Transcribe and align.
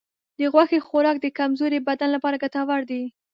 د 0.39 0.41
غوښې 0.53 0.79
خوراک 0.87 1.17
د 1.21 1.27
کمزورې 1.37 1.79
بدن 1.87 2.09
لپاره 2.15 2.41
ګټور 2.43 2.81
دی. 2.89 3.03